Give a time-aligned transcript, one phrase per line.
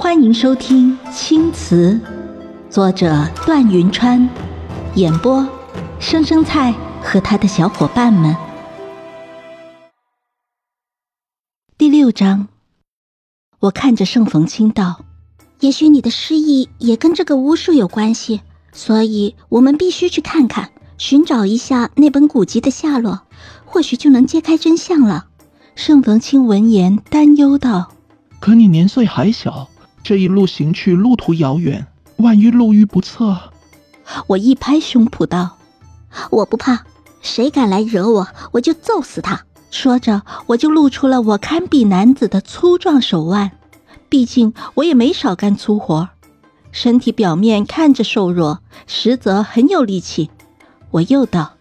[0.00, 1.94] 欢迎收听《青瓷》，
[2.70, 4.30] 作者段云川，
[4.94, 5.44] 演播
[5.98, 8.36] 生生菜和他的小伙伴们。
[11.76, 12.46] 第六章，
[13.58, 15.04] 我看着盛逢清道
[15.58, 23.22] ：“也许你的失忆也跟这个巫术有关系，所以我们必须去看看，寻找一下那本古籍的下落，
[23.64, 25.26] 或许就能揭开真相了。”
[25.74, 27.90] 盛逢清闻言担忧道
[28.38, 29.68] ：“可你年岁还小，
[30.08, 33.36] 这一路行去，路途遥远，万一路遇不测。”
[34.26, 35.58] 我一拍胸脯道
[36.32, 36.86] ：“我不怕，
[37.20, 43.52] 谁敢来惹我，我就揍死他。”说着，我就露出了我堪比男子的粗壮手腕。
[44.08, 46.08] 毕竟我也没少干粗活，
[46.72, 50.30] 身体表面看着瘦弱，实则很有力气。
[50.90, 51.52] 我又道：“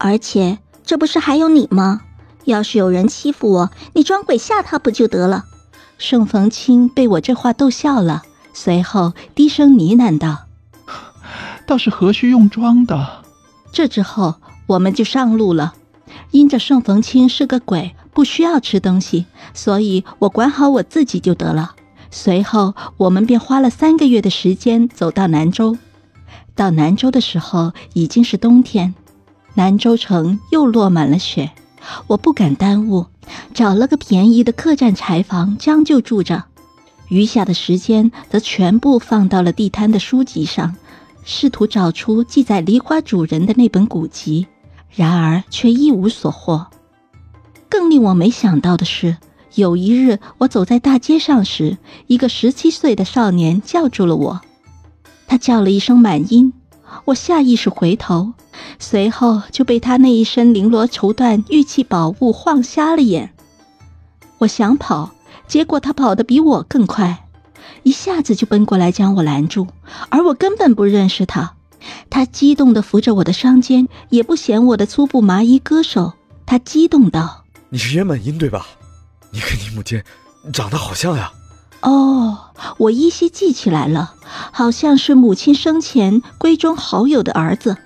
[0.00, 2.00] 而且这不是还有你吗？”
[2.46, 5.44] 要是有人欺负我，你装鬼吓他不就得了？
[6.02, 10.46] 盛逢清被我这话逗笑了，随后低声呢喃道
[11.64, 13.22] ：“倒是何须用装的？”
[13.72, 14.34] 这之后
[14.66, 15.74] 我们就上路了。
[16.32, 21.76] 因着盛逢清是个鬼，不需要吃东西，所以我管好我自己就得了。
[22.10, 25.78] 随后我们便花了三个月的时间走到南州。
[26.56, 28.92] 到南州的时候已经是冬天，
[29.54, 31.52] 南州城又落满了雪。
[32.06, 33.06] 我不敢耽误，
[33.54, 36.44] 找了个便宜的客栈柴房将就住着，
[37.08, 40.74] 余下的时间则全部放到了地摊的书籍上，
[41.24, 44.46] 试图找出记载梨花主人的那本古籍，
[44.90, 46.66] 然而却一无所获。
[47.68, 49.16] 更令我没想到的是，
[49.54, 54.40] 有一日我走在大街上时，一个十七岁的少年叫住了我，
[55.26, 56.52] 他叫了一声满音，
[57.06, 58.32] 我下意识回头。
[58.78, 63.32] 随后就被他那一身绫罗绸缎玉器宝物晃瞎了眼。
[64.38, 65.10] 我想跑，
[65.46, 67.26] 结果他跑得比我更快，
[67.82, 69.68] 一下子就奔过来将我拦住，
[70.10, 71.54] 而我根本不认识他。
[72.10, 76.12] 他激动地扶着我的双肩，也不嫌我的粗布麻衣割手。
[76.46, 78.66] 他激动道：“你是袁满英对吧？
[79.30, 80.02] 你跟你母亲
[80.52, 81.32] 长得好像呀。”
[81.82, 82.38] 哦，
[82.78, 84.14] 我依稀记起来了，
[84.52, 87.76] 好像是母亲生前闺中好友的儿子。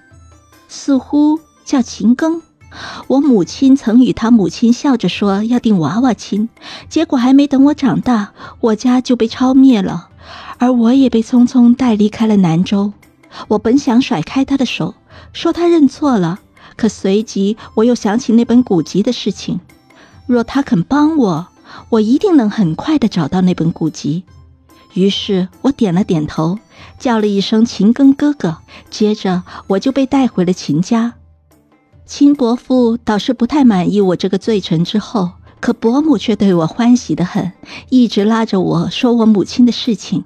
[0.68, 2.42] 似乎叫秦庚，
[3.06, 6.48] 我母亲曾与他母亲笑着说要定娃娃亲，
[6.90, 10.08] 结果还没等我长大，我家就被抄灭了，
[10.58, 12.92] 而我也被匆匆带离开了南州。
[13.48, 14.94] 我本想甩开他的手，
[15.32, 16.40] 说他认错了，
[16.76, 19.60] 可随即我又想起那本古籍的事情，
[20.26, 21.46] 若他肯帮我，
[21.88, 24.24] 我一定能很快的找到那本古籍。
[24.94, 26.58] 于是我点了点头，
[26.98, 28.58] 叫了一声“秦庚哥哥”，
[28.90, 31.14] 接着我就被带回了秦家。
[32.06, 37.52] 秦伯父倒是不太满意我这个罪臣之后，可伯母却对我欢喜的很，
[37.90, 40.24] 一直拉着我说我母亲的事情。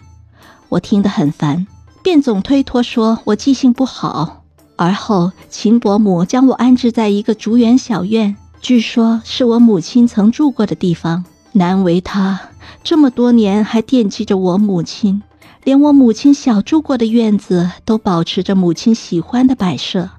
[0.68, 1.66] 我听得很烦，
[2.02, 4.44] 便总推脱说我记性不好。
[4.76, 11.24] 而后秦伯母将我安置在一个竹园小院，据说是我母亲曾住过的地方。
[11.52, 12.40] 难为他
[12.82, 15.22] 这么多年还惦记着我母亲，
[15.64, 20.10] 连我母亲小住过的院子都保持着母亲喜欢的摆设。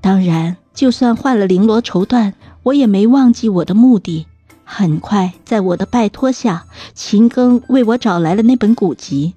[0.00, 2.32] 当然，就算换了绫罗绸缎，
[2.64, 4.26] 我也没忘记我的目的。
[4.64, 9.34] 很快，在我的拜托下，秦庚为我找来了那本古籍。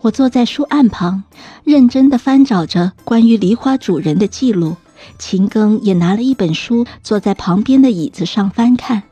[0.00, 1.24] 我坐在书案旁，
[1.62, 4.76] 认真地翻找着关于梨花主人的记录。
[5.18, 9.02] 秦庚也拿了一本书，坐在旁边的椅子上翻看。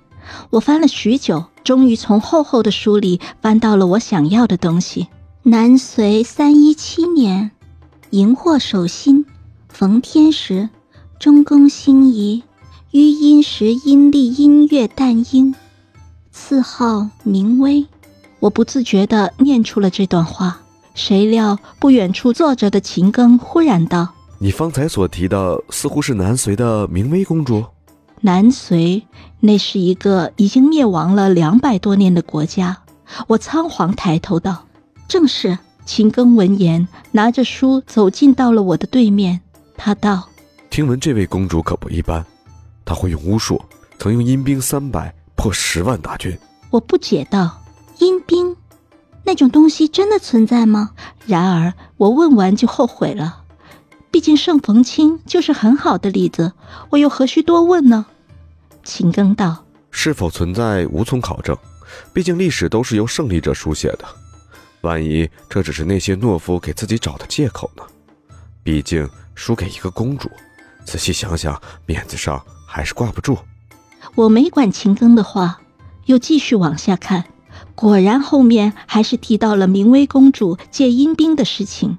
[0.51, 5.09] 我翻了许久，终于从厚厚的书里翻到了我想要的东西。
[5.43, 7.51] 南隋三一七年，
[8.11, 9.25] 荧惑守心，
[9.69, 10.69] 逢天时，
[11.19, 12.43] 中宫星移，
[12.91, 15.55] 于阴时阴历阴月旦阴，
[16.31, 17.87] 赐号明威。
[18.41, 20.61] 我不自觉地念出了这段话。
[20.95, 27.65] 谁料不远处坐着的秦庚忽然道：“你方才所提的，似乎是南隋的明威公主。”
[28.21, 29.07] 南隋，
[29.41, 32.79] 那是一个已经灭亡了两百多年的国家。
[33.27, 34.67] 我仓皇抬头道
[35.09, 39.41] ：“正是。”秦庚闻言，拿着书走近到了我的对面。
[39.75, 40.29] 他道
[40.69, 42.23] ：“听闻这位公主可不一般，
[42.85, 43.59] 她会用巫术，
[43.99, 46.39] 曾用阴兵三百破十万大军。”
[46.69, 47.63] 我不解道
[48.01, 48.55] ：“阴兵，
[49.25, 50.91] 那种东西真的存在吗？”
[51.25, 53.38] 然而我问完就后悔了。
[54.11, 56.53] 毕竟盛逢清就是很好的例子，
[56.91, 58.07] 我又何须多问呢？
[58.83, 61.57] 秦庚道：“是否存在无从考证，
[62.13, 64.05] 毕竟历史都是由胜利者书写的。
[64.81, 67.83] 万一这只是那些懦夫给自己找的借口呢？
[68.63, 70.31] 毕竟输给一个公主，
[70.85, 73.37] 仔细想想，面子上还是挂不住。”
[74.15, 75.61] 我没管秦庚的话，
[76.07, 77.25] 又继续往下看。
[77.75, 81.99] 果然后面还是提到了明威公主借阴兵的事情，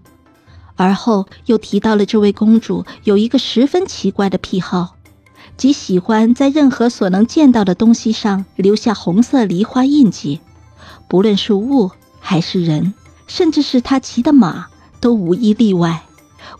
[0.79, 4.95] 而后又提到了这位公主有一个十分奇怪的癖好，
[5.57, 10.39] 即喜欢在任何所能见到的东西上留下红色梨花印记，
[11.09, 11.91] 不论是物
[12.21, 12.93] 还是人，
[13.27, 14.67] 甚至是她骑的马，
[15.01, 16.03] 都无一例外。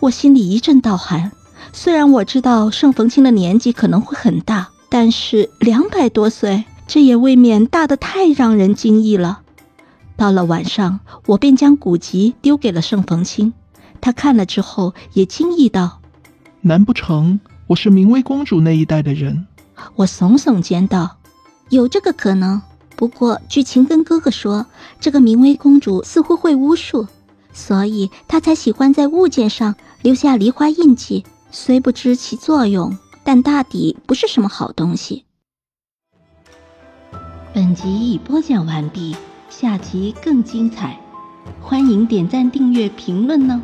[0.02, 1.32] 我心里一阵盗汗。
[1.72, 9.44] 虽然我知道盛逢清的年纪可能会很大，但是两百多岁，这也未免大得太让人惊异了。
[10.18, 13.54] 到了晚上，我便将古籍丢给了盛逢清，
[14.02, 16.02] 他看了之后也惊异道
[16.62, 19.48] ：“难不成我是明威公主那一代的人？”
[19.96, 21.18] 我耸耸肩道
[21.70, 22.62] ：“有这个可能，
[22.96, 24.66] 不过据秦根哥哥说，
[25.00, 27.08] 这个明威公主似乎会巫术，
[27.54, 35.26] 所以她才喜欢在物件上留下梨花印记。”虽不知其作用，但大抵不是什么好东西。
[37.52, 39.16] 本集已播讲完毕，
[39.50, 41.00] 下集更精彩，
[41.60, 43.60] 欢迎点赞、订阅、评论呢。